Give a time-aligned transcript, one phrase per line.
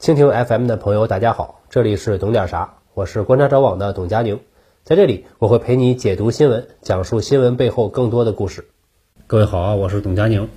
[0.00, 4.40] 蜻蜓 FM 的朋友，大家好，这里是懂点啥，我是观察者网的董佳宁，
[4.82, 8.64] 在这里我会陪你解读新闻，讲述新闻背后更多的故事。
[9.26, 10.48] 各位好啊，我是董佳宁。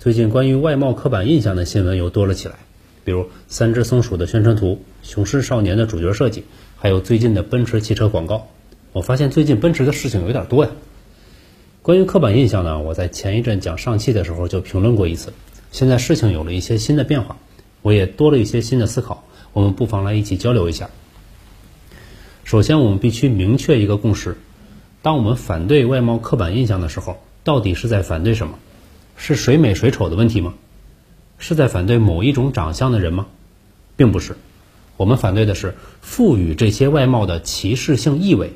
[0.00, 2.56] 最近关于外貌刻板印象的新闻又多了起来，
[3.04, 6.42] 比如三只松鼠的宣传图、雄狮少年的主角设计，
[6.76, 8.48] 还有最近的奔驰汽车广告。
[8.92, 10.72] 我发现最近奔驰的事情有点多呀。
[11.82, 15.32] 关于刻板印象呢，我在前一阵讲上汽的时候就评论过一次，
[15.70, 17.36] 现在事情有了一些新的变化。
[17.82, 20.88] 我也多了一些新的思考，我们不妨来一起交流一下。
[22.44, 24.36] 首先，我们必须明确一个共识：
[25.02, 28.58] 当我们反对外貌刻板印象的时候，到底是在反对什么？
[29.16, 30.54] 是谁美谁丑的问题吗？
[31.38, 33.26] 是在反对某一种长相的人吗？
[33.96, 34.36] 并不是，
[34.96, 38.52] 我们反对的是赋予这些外貌的歧视性意味。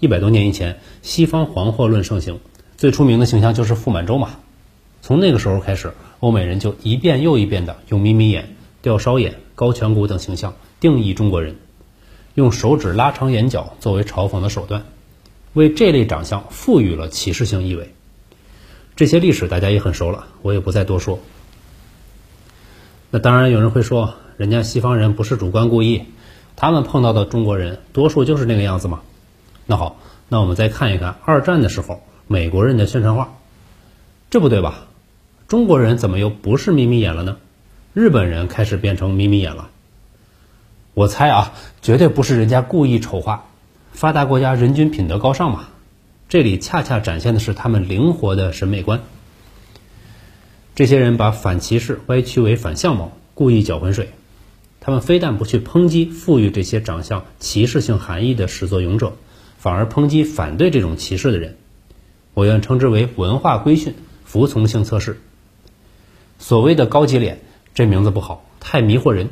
[0.00, 2.40] 一百多年以前，西方黄祸论盛行，
[2.76, 4.36] 最出名的形象就是傅满洲嘛。
[5.02, 11.56] 从那个时候开始，欧美人就一遍又一遍的用眯眯眼、吊梢眼、高颧骨等形象定义中国人，
[12.34, 14.84] 用手指拉长眼角作为嘲讽的手段，
[15.54, 17.92] 为这类长相赋予了歧视性意味。
[18.94, 21.18] 这些历史大家也很熟了，我也不再多说。
[23.10, 26.04] 那当然有人会说，人家西方人不是主观故意，
[26.54, 29.00] 他们碰到的中国人多数就是那个样子嘛。
[29.66, 29.98] 那好，
[30.28, 33.34] 那我们再看一看二战的时候美国人的宣传画，
[34.30, 34.86] 这不对吧？
[35.52, 37.36] 中国人怎么又不是眯眯眼了呢？
[37.92, 39.68] 日本人开始变成眯眯眼了。
[40.94, 43.44] 我猜啊，绝对不是人家故意丑化。
[43.92, 45.68] 发达国家人均品德高尚嘛，
[46.30, 49.02] 这里恰恰展现的是他们灵活的审美观。
[50.74, 54.08] 这些人把反歧视歪曲为反相貌，故意搅浑水。
[54.80, 59.12] 他们非但不去抨击赋予这些长相歧视性含义的始作俑者，
[59.58, 61.58] 反而抨击反对这种歧视的人。
[62.32, 65.20] 我愿称之为文化规训、服从性测试。
[66.42, 67.38] 所谓的高级脸，
[67.72, 69.30] 这名字不好，太迷惑人。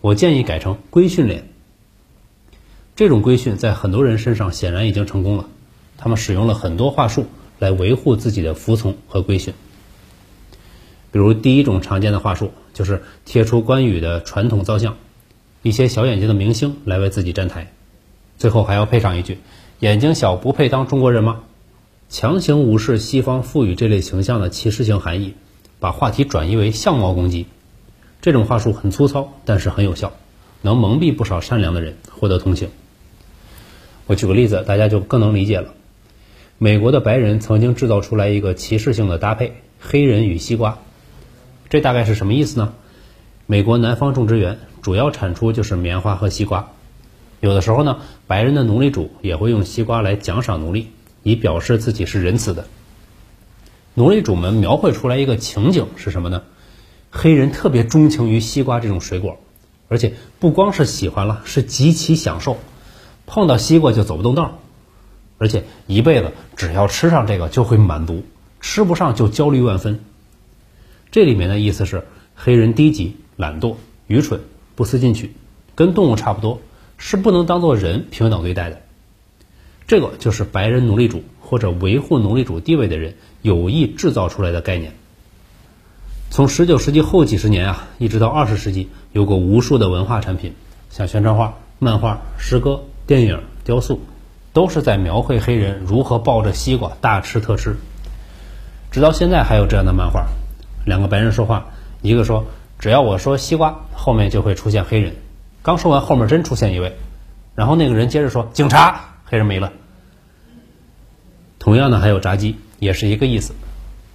[0.00, 1.48] 我建议改成规训脸。
[2.94, 5.48] 这种规训在很多人身上显然已经成功了，
[5.98, 7.26] 他们使用了很多话术
[7.58, 9.52] 来维护自己的服从和规训。
[11.10, 14.96] 比如第一种常见的话术就是贴出关羽的传统造像，
[15.64, 17.72] 一些小眼睛的明星来为自己站台，
[18.38, 19.38] 最后还要配上一句
[19.80, 21.40] ：“眼睛小不配当中国人吗？”
[22.08, 25.34] 强行无视西方赋予这类形象的歧视性含义。
[25.84, 27.44] 把话题转移为相貌攻击，
[28.22, 30.14] 这种话术很粗糙，但是很有效，
[30.62, 32.70] 能蒙蔽不少善良的人，获得同情。
[34.06, 35.74] 我举个例子，大家就更能理解了。
[36.56, 40.78] 美国的白人曾经制造出来一个歧视性的搭配：黑人与西瓜。
[41.68, 42.72] 这大概是什么意思呢？
[43.44, 46.70] 美国南方种植园主要产出就是棉花和西瓜，
[47.40, 50.88] 有的时候呢，白人的奴隶主也会用西瓜来奖赏奴隶，
[51.22, 52.64] 以表示自己是仁慈的。
[53.96, 56.42] 奴隶主们描绘出来一个情景是什么呢？
[57.12, 59.38] 黑人特别钟情于西瓜这种水果，
[59.86, 62.56] 而且不光是喜欢了，是极其享受，
[63.26, 64.58] 碰到西瓜就走不动道，
[65.38, 68.24] 而且一辈子只要吃上这个就会满足，
[68.60, 70.00] 吃不上就焦虑万分。
[71.12, 72.04] 这里面的意思是，
[72.34, 73.76] 黑人低级、懒惰、
[74.08, 74.40] 愚蠢、
[74.74, 75.36] 不思进取，
[75.76, 76.60] 跟动物差不多，
[76.98, 78.80] 是不能当做人平等对待的。
[79.86, 81.22] 这个就是白人奴隶主。
[81.46, 84.94] 或者维护奴隶主地位的人有意制造出来的概念。
[86.30, 90.54] 从十九世纪后几十年啊，一直到二十世纪，有过无数的文化产品，
[90.88, 94.00] 像宣传画、漫画、诗歌、电影、雕塑，
[94.54, 97.76] 都是在描绘黑人如何抱着西瓜大吃特吃。
[98.90, 100.26] 直到现在还有这样的漫画：
[100.86, 101.66] 两个白人说话，
[102.00, 102.46] 一个说
[102.80, 105.14] “只要我说西瓜，后面就会出现黑人”，
[105.62, 106.96] 刚说完，后面真出现一位，
[107.54, 109.72] 然后那个人接着说“警察”，黑人没了。
[111.58, 113.52] 同样的还有炸鸡，也是一个意思。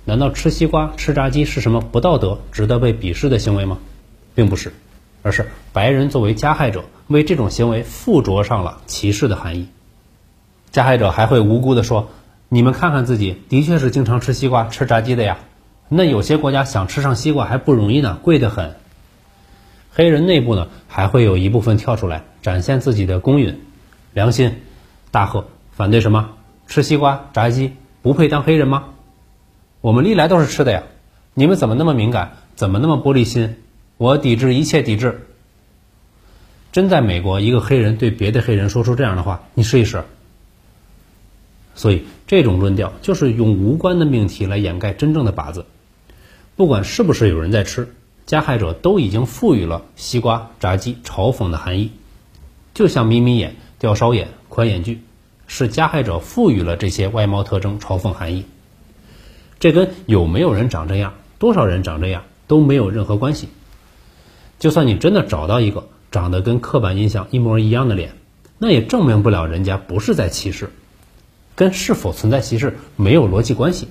[0.05, 3.79] 难道吃西瓜、吃炸鸡是什么不道德、值得被鄙视的行为吗？
[4.33, 4.71] 并不是，
[5.21, 9.67] 而是白人作为加害者，为这种行为附着上了歧视的含义。
[10.71, 12.11] 加害者还会无辜的说
[12.47, 15.39] ：“你们看看自己，的确是经常吃西瓜、吃炸鸡的呀。
[15.89, 18.77] 那有些国家想吃上西瓜还不容易呢，贵得很。”
[19.91, 23.59] 黑人内部呢，还会有一部分跳出来展现自己的公允、
[24.13, 24.61] 良心，
[25.11, 26.29] 大喝反对什么？
[26.67, 28.89] 吃西瓜、炸鸡不配当黑人吗？
[29.81, 30.83] 我们历来都是吃的呀！
[31.33, 32.37] 你们怎么那么敏感？
[32.55, 33.55] 怎么那么玻璃心？
[33.97, 35.27] 我抵制一切抵制！
[36.71, 40.03] 真在美国，一个黑人对别的黑人说出这样的话，你试一试。
[41.73, 45.65] 所以这种论调就是用无关的命题来掩盖真正的靶子。
[46.55, 47.95] 不管是不是有人在吃，
[48.25, 51.91] 加害者都已经赋予了西瓜、炸鸡嘲讽的含义，
[52.73, 55.01] 就像眯眯眼、吊梢眼、宽眼距。
[55.51, 58.45] 是加害者赋予了这些外貌特征嘲讽含义，
[59.59, 63.49] 这跟有没有人长这样、多少人长这样都没有任何关系。
[64.59, 68.11] 就算你真的找到一个长得跟刻板印象一模一样的脸，
[68.59, 70.69] 那也证明不了人家不是在歧视，
[71.55, 73.87] 跟是否存在歧视没有逻辑关系。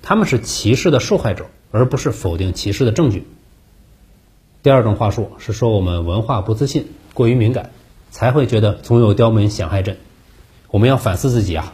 [0.00, 3.26] 他们是歧视的受害者，而不是否定歧视的证据。
[4.62, 7.70] 第二种话术是说我们文化不自信，过于敏感，
[8.12, 9.96] 才会觉得总有刁民想害朕。
[10.68, 11.72] 我们要反思自己啊！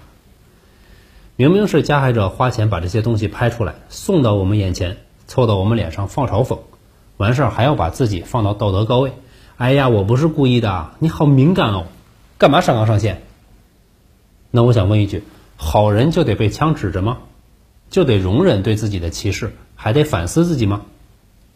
[1.36, 6.60] 明明是加害者花钱把这些东西拍出来，送到我们眼前，凑到我们脸上放嘲讽，
[7.16, 9.12] 完事儿还要把自己放到道德高位。
[9.56, 11.86] 哎呀，我不是故意的，你好敏感哦，
[12.38, 13.22] 干嘛上纲上线？
[14.52, 15.24] 那我想问一句：
[15.56, 17.18] 好人就得被枪指着吗？
[17.90, 20.82] 就得容忍对自己的歧视，还得反思自己吗？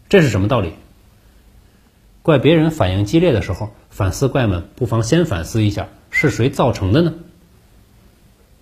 [0.09, 0.73] 这是什么道理？
[2.23, 7.13] 怪别人反应激烈的时候，反思怪们不妨先反思一下，是谁造成的呢？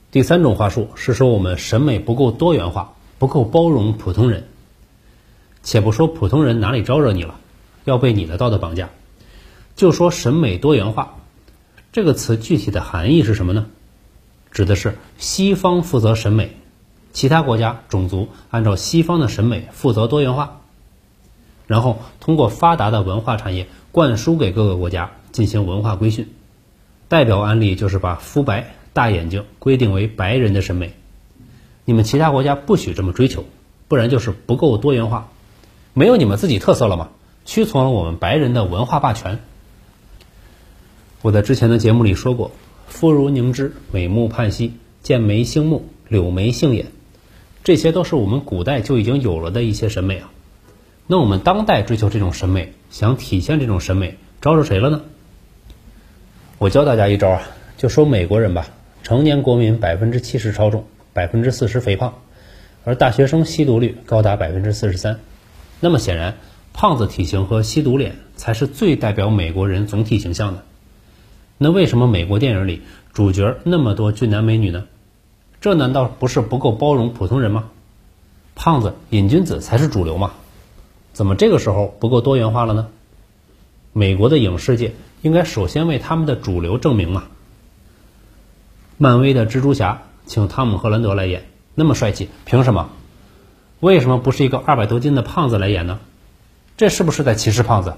[0.09, 4.47] 第三种话术是说我们审美不够多元化，不够包容普通人。
[5.61, 7.35] 且不说普通人哪里招惹你了，
[7.83, 8.89] 要被你的道德绑架，
[9.75, 11.17] 就说审美多元化
[11.91, 13.67] 这个词具体的含义是什么呢？
[14.51, 16.57] 指的是西方负责审美，
[17.13, 20.60] 其他国家种族按照西方的审美负责多元化，
[21.71, 26.27] 然后通过发达的文化产业灌输给各个国家进行文化规训。
[27.07, 28.75] 代表案例就是把肤白。
[28.93, 30.91] 大眼睛规定为白人的审美，
[31.85, 33.45] 你们其他国家不许这么追求，
[33.87, 35.29] 不然就是不够多元化，
[35.93, 37.07] 没有你们自己特色了吗？
[37.45, 39.39] 屈从了我们白人的文化霸权。
[41.21, 42.51] 我在之前的节目里说过，
[42.85, 46.87] 肤如凝脂，美目盼兮，剑眉星目，柳眉杏眼，
[47.63, 50.29] 这些都是我们古代就已经有了的一些审美啊。
[51.07, 55.01] 那我们当代追求这种审美，想体现这种审美，招惹谁了呢？
[56.57, 57.41] 我教大家一招啊，
[57.77, 58.67] 就说美国人吧。
[59.03, 62.13] 成年国民百分之七十超重，百分之四十肥胖，
[62.85, 65.19] 而大学生吸毒率高达百分之四十三。
[65.79, 66.37] 那么显然，
[66.71, 70.63] 胖子体型和吸毒脸才是最代表美国人总体形象的。
[71.57, 74.85] 那为什么美国电影里主角那么多俊男美女呢？
[75.59, 77.69] 这难道不是不够包容普通人吗？
[78.53, 80.33] 胖子瘾君子才是主流嘛？
[81.13, 82.87] 怎么这个时候不够多元化了呢？
[83.93, 87.27] 美国的影视界应该首先为他们的主流证明啊！
[88.97, 92.89] 漫威的蜘蛛侠请汤姆·赫兰德来演，那么帅气，凭什么？
[93.81, 95.99] 为什么不是一个二百多斤的胖子来演呢？
[96.77, 97.95] 这是不是在歧视胖子？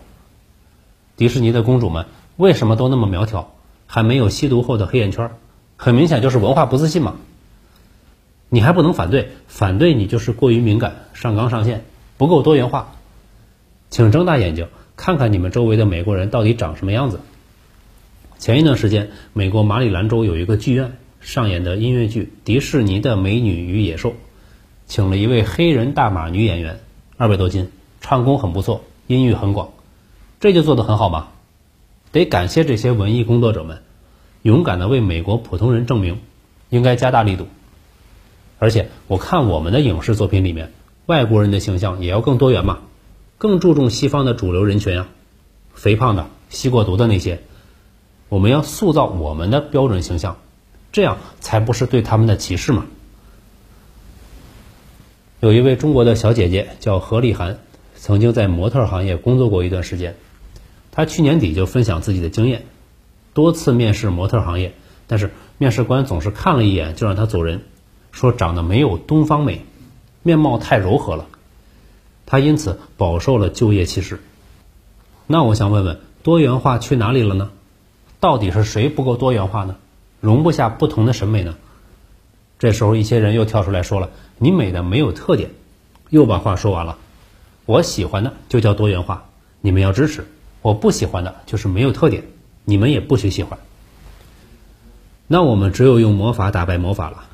[1.15, 2.07] 迪士尼的公主们
[2.37, 3.53] 为什么都那么苗条，
[3.85, 5.29] 还没有吸毒后的黑眼圈？
[5.77, 7.15] 很明显就是文化不自信嘛。
[8.49, 11.85] 你还不能反对，反对你就是过于敏感，上纲上线，
[12.17, 12.95] 不够多元化。
[13.93, 17.19] 请睁大眼睛看看你们周围的美国人到底长什么样子。
[18.39, 24.09] 前一段时间，美国马里兰州有一个剧院上演的音乐剧《迪士尼的美女与野兽》，
[24.87, 26.79] 请了一位黑人大码女演员，
[27.17, 27.69] 二百多斤，
[28.01, 29.73] 唱功很不错，音域很广，
[30.39, 31.27] 这就做得很好吗？
[32.11, 33.83] 得感谢这些文艺工作者们，
[34.41, 36.17] 勇敢地为美国普通人证明，
[36.71, 37.45] 应该加大力度。
[38.57, 40.71] 而且我看我们的影视作品里面，
[41.05, 42.79] 外国人的形象也要更多元嘛，
[43.43, 45.09] 更注重西方的主流人群啊，
[45.73, 47.41] 肥胖的、吸过毒的那些。
[48.29, 50.37] 我们要塑造我们的标准形象，
[50.93, 52.85] 这样才不是对他们的歧视嘛。
[55.41, 57.59] 有一位中国的小姐姐叫何丽涵，
[57.97, 60.15] 曾经在模特行业工作过一段时间。
[60.93, 62.63] 她去年底就分享自己的经验，
[63.33, 64.73] 多次面试模特行业，
[65.05, 67.63] 但是面试官总是看了一眼就让她走人，
[68.13, 69.65] 说长得没有东方美，
[70.21, 71.27] 面貌太柔和了。
[72.25, 74.19] 他因此饱受了就业歧视。
[75.27, 77.51] 那我想问问，多元化去哪里了呢？
[78.19, 79.75] 到底是谁不够多元化呢？
[80.19, 81.55] 容不下不同的审美呢？
[82.59, 85.49] 这时候一些人又跳出来说了：“你美的没有特点。”
[86.09, 86.97] 又把话说完了。
[87.65, 89.25] 我喜欢的就叫多元化，
[89.61, 90.23] 你们要支持；
[90.61, 92.23] 我不喜欢的就是没有特点，
[92.63, 93.59] 你们也不许喜欢。
[95.27, 97.25] 那我们只有用魔法打败魔法了。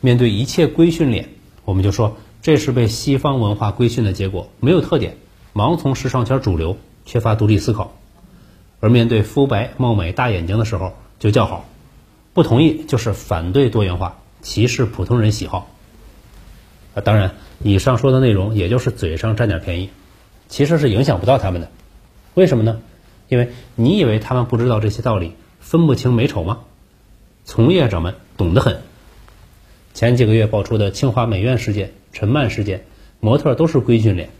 [0.00, 1.30] 面对一切规训脸，
[1.64, 2.16] 我们就说
[2.48, 5.18] 这是被西方文化规训的结果，没有特点，
[5.52, 7.94] 盲从时尚圈主流，缺乏独立思考。
[8.80, 11.66] 而面对肤白貌美大眼睛的时候，就叫好；
[12.32, 15.68] 不同意就是反对多元化，歧视普通人喜好。
[16.94, 19.90] 啊，当然，以上说的内容也就是嘴上占点便宜，
[20.48, 21.70] 其实是影响不到他们的。
[22.32, 22.80] 为什么呢？
[23.28, 26.60] 因为你以为他们不知道这些道理，分不清美丑吗？
[27.44, 28.80] 从业者们懂得很。
[29.92, 32.84] 前几个月爆出的清华美院事件、陈曼事件，
[33.20, 34.30] 模特都是规训脸，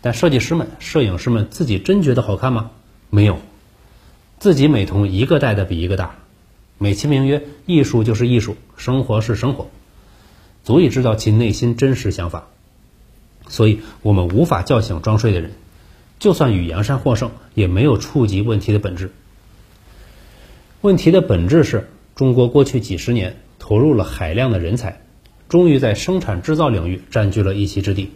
[0.00, 2.70] 但设计师们、摄影师们自己真觉得好看吗？
[3.10, 3.38] 没有。
[4.38, 6.16] 自己美瞳一个戴的比一个大，
[6.78, 9.70] 美其名曰艺术就是艺术，生活是生活，
[10.62, 12.46] 足以知道其内心真实想法。
[13.48, 15.52] 所以，我们无法叫醒装睡的人，
[16.18, 19.10] 就算与杨山获胜，也没有触及问题的本质。
[20.82, 25.00] 问题的本质是中国过去几十年投入了海量的人才，
[25.48, 28.10] 终于在生产制造领域占据了一席之地，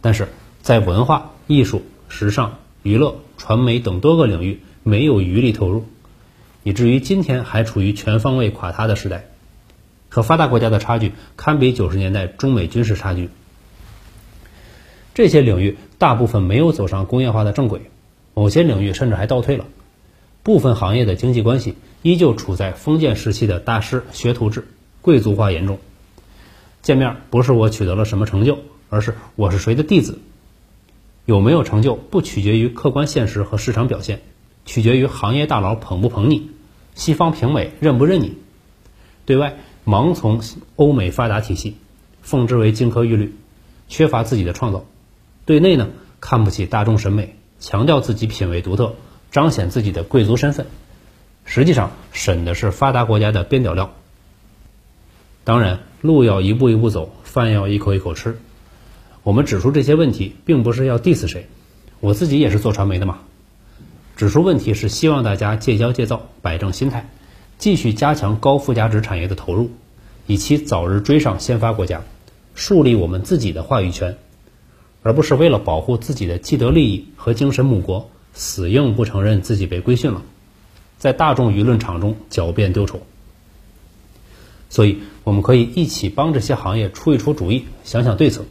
[0.00, 0.28] 但是
[0.62, 5.84] 在文化艺术、时尚、娱乐、传媒等多个领域没有余力投入，
[6.62, 9.26] 以至于今天还处于全方位垮塌的时代，
[10.08, 13.28] 和发达国家的差距堪比九十年代中美军事差距。
[15.14, 17.82] 这些领域大部分没有走上工业化的正轨，
[18.34, 19.64] 某些领域甚至还倒退了。
[20.42, 24.66] 部分行业的经济关系依旧处在封建时期的大师学徒制，
[25.00, 25.78] 贵族化严重。
[26.84, 28.58] 见面不是我取得了什么成就，
[28.90, 30.18] 而是我是谁的弟子。
[31.24, 34.20] 有没有成就不取决于客观现实和市场表现，
[34.66, 36.50] 取决于行业大佬捧不捧你，
[36.94, 38.34] 西方评委认不认你。
[39.24, 40.42] 对外盲从
[40.76, 41.78] 欧美发达体系，
[42.20, 43.34] 奉之为金科玉律，
[43.88, 44.84] 缺乏自己的创造。
[45.46, 45.88] 对内呢，
[46.20, 48.94] 看不起大众审美，强调自己品味独特，
[49.30, 50.66] 彰显自己的贵族身份，
[51.46, 53.94] 实际上审的是发达国家的边角料。
[55.44, 58.38] 当然，路要一步一步走，饭要一口一口吃。
[59.22, 61.46] 我们指出这些问题，并不是要 diss 谁，
[62.00, 63.20] 我自己也是做传媒的嘛。
[64.16, 67.10] 指出问题是希望大家戒骄戒躁，摆正心态，
[67.58, 69.70] 继续加强高附加值产业的投入，
[70.26, 72.02] 以期早日追上先发国家，
[72.54, 74.16] 树立我们自己的话语权。
[75.02, 80.22] 而不是为了保护自己的既得利益和精神母国，死硬不承认自己被规训了，
[80.96, 83.02] 在大众舆论场中狡辩丢丑。
[84.74, 88.44] 所以，我们可以一起帮这些行业出一出主意，想想对策。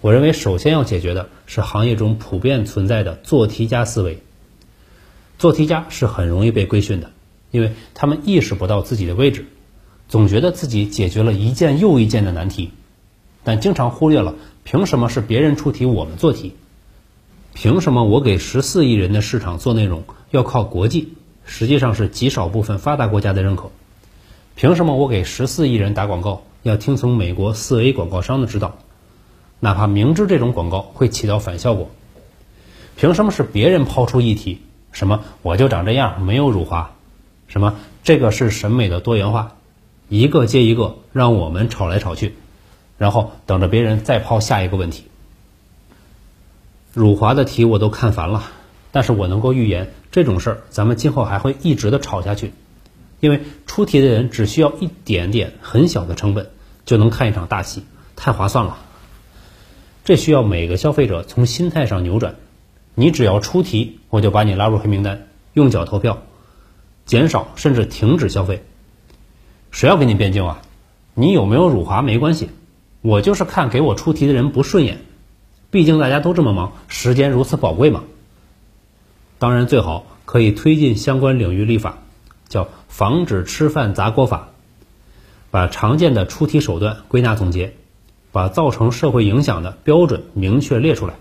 [0.00, 4.20] 我认为，首先要解决的是行业中普遍存在的做题家思维。
[5.38, 7.12] 做题家是很容易被规训的，
[7.52, 9.46] 因为他们意识不到自己的位置，
[10.08, 12.72] 总觉得自己解决了一件又一件的难题，
[13.44, 14.34] 但经常忽略了。
[14.64, 16.56] 凭什么是别人出题，我们做题？
[17.54, 20.02] 凭什么我给十四亿人的市场做内容
[20.32, 21.12] 要靠国际，
[21.44, 23.70] 实际上是极少部分发达国家的认可？
[24.58, 28.74] 凭什么我给十四亿人打广告要听从美国四 A 广告商的指导，
[29.60, 31.90] 哪怕明知这种广告会起到反效果？
[32.96, 34.60] 凭什么是别人抛出议题，
[34.90, 36.90] 什么我就长这样，没有辱华？
[37.46, 39.54] 什么这个是审美的多元化？
[40.08, 42.34] 一个接一个，让我们吵来吵去。
[42.96, 45.04] 然后等着别人再抛下一个问题。
[46.92, 48.42] 辱华的题我都看烦了，
[48.90, 52.52] 但是我能够预言这种事儿，咱们今后还会一直的吵下去，
[53.20, 56.50] 因为出题的人只需要一点点很小的成本，
[56.84, 57.82] 就能看一场大戏，
[58.16, 58.78] 太划算了。
[60.04, 62.36] 这需要每个消费者从心态上扭转，
[62.94, 66.22] 你只要出题，我就把你拉入黑名单，用脚投票，
[67.06, 68.64] 减少甚至停止消费。
[69.70, 70.62] 谁要跟你辩经啊？
[71.14, 72.48] 你有没有辱华没关系。
[73.00, 74.98] 我就是看给我出题的人不顺眼，
[75.70, 78.02] 毕竟大家都这么忙，时间如此宝贵嘛。
[79.38, 81.98] 当然最好可以推进相关领域立法，
[82.48, 84.48] 叫《防止吃饭砸锅法》，
[85.50, 87.74] 把常见的出题手段归纳总结，
[88.32, 91.14] 把造成社会影响的标准明确列出来。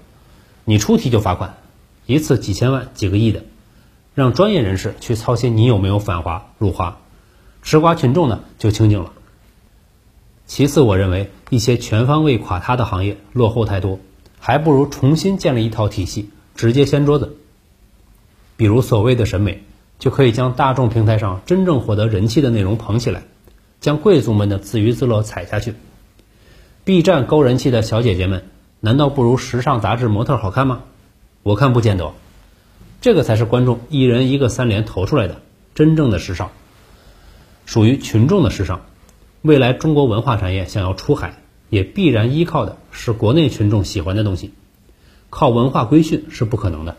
[0.65, 1.57] 你出题就罚款，
[2.05, 3.43] 一次几千万、几个亿的，
[4.15, 6.97] 让专业人士去操心你有没有反华辱华，
[7.61, 9.11] 吃瓜群众呢就清静了。
[10.45, 13.99] 其次，我认为一些全方位垮塌的行业落后太多，
[14.39, 17.37] 还不如重新建立一套体系，直接掀桌子。
[18.55, 19.63] 比如所谓的审美，
[19.99, 23.23] 就可以将大众平台上真正获得人气的内容捧起来，
[23.79, 25.73] 将贵族们的自娱自乐踩下去。
[26.83, 28.45] B 站高人气的小姐姐们，
[28.79, 30.83] 难道不如时尚杂志模特好看吗？
[31.43, 32.13] 我看不见得。
[33.01, 35.41] 这个才是观众一人一个三连投出来的
[35.75, 36.51] 真正的时尚，
[37.65, 38.81] 属于群众的时尚。
[39.41, 44.53] 未来中国文化产业想要出海，也必然依靠的是国内群众喜欢的东西，
[45.29, 46.97] 靠文化规训是不可能的。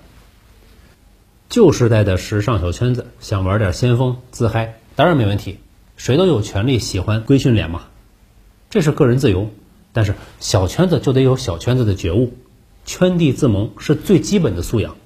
[1.49, 5.59] 旧时代的时尚小圈子想玩点先锋自嗨，当然没问题，
[5.97, 7.85] 谁都有权利喜欢规训脸嘛，
[8.69, 9.49] 这是个人自由。
[9.95, 12.35] 但是小圈子就得有小圈子的觉悟，
[12.85, 14.97] 圈地自萌是最基本的素养。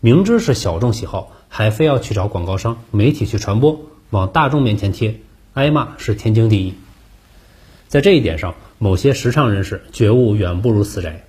[0.00, 3.80] 明知是小众喜好，还非要去找广告商、媒体去传播，
[4.10, 5.20] 往大众面前贴。
[5.52, 6.74] 挨骂是天经地义，
[7.86, 11.24] 在这一点上，某些时尚人士觉悟远不如死宅。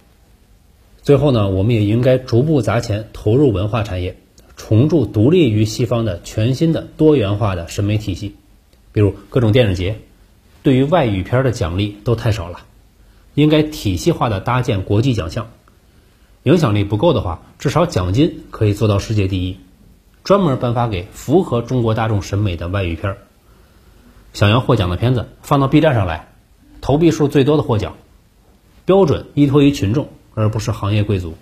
[1.05, 4.17] 最后呢，我们也应该逐步砸钱投入文化产业，
[4.57, 8.37] 重铸独立于西方的全新的多元化的审美体系，
[8.91, 9.99] 比如各种电影节，
[10.63, 12.61] 对于外语片的奖励都太少了，
[13.35, 15.51] 应该体系化的搭建国际奖项。
[16.41, 19.59] 影响力不够的话，至少奖金可以做到世界第一，
[20.23, 23.15] 专门颁发给符合中国大众审美的外语片。
[24.33, 26.29] 想要获奖的片子放到 B 站上来，
[26.81, 27.95] 投币数最多的获奖，
[28.85, 31.33] 标准依托于群众，而不是行业贵族。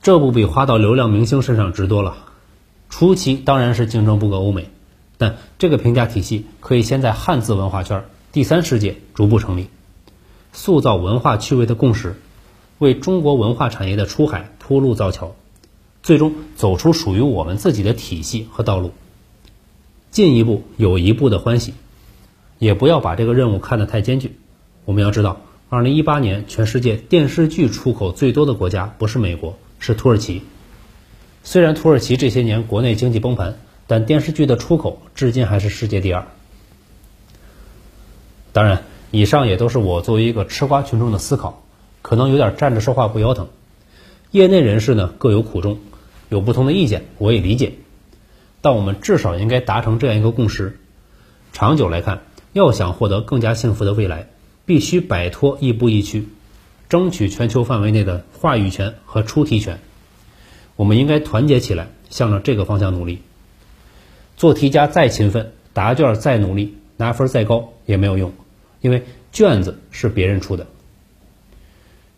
[0.00, 2.16] 这不比花到流量明星身上值多了？
[2.88, 4.70] 初期当然是竞争不过欧美，
[5.18, 9.68] 但这个评价体系可以先在汉字文化圈、第三世界逐步成立，
[10.52, 12.14] 塑造文化趣味的共识，
[12.78, 15.34] 为中国文化产业的出海铺路造桥，
[16.02, 18.92] 最终走出属于我们自己的体系和道路。
[20.10, 21.74] 进一步有一步的欢喜，
[22.58, 24.38] 也不要把这个任务看得太艰巨。
[24.86, 30.42] 我们要知道，二零一八年全世界电视剧出口最多的国家不是美国，是土耳其。
[31.42, 36.26] 虽然土耳其这些年国内经济崩盘，但电视剧的出口至今还是世界第二。
[38.52, 41.62] 当然，以上也都是我作为一个吃瓜群众的思考，
[42.00, 43.48] 可能有点站着说话不腰疼。
[44.30, 45.78] 业内人士呢各有苦衷，
[46.30, 47.74] 有不同的意见，我也理解。
[48.62, 50.78] 但我们至少应该达成这样一个共识：
[51.52, 52.22] 长久来看，
[52.54, 54.28] 要想获得更加幸福的未来，
[54.68, 56.28] 必须摆脱亦步亦趋，
[56.90, 59.78] 争取全球范围内的话语权和出题权。
[60.76, 63.22] 我们应该团结起来，向着这个方向努力。
[64.36, 68.34] 做题家再勤奋，答卷再努力，拿分再高也没有用，
[68.82, 70.66] 因为卷子是别人出的。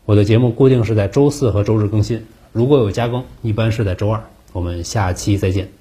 [0.04, 4.24] 我的节目固定是在周四和周日更新，如果有加更，一般是在周二。
[4.52, 5.79] 我们下期再见。